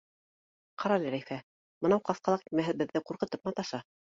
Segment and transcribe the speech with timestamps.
[0.83, 1.37] —Ҡарале, Рәйфә,
[1.87, 3.85] бынау ҡасҡалаҡ етмәһә беҙҙе ҡурҡытып маташа.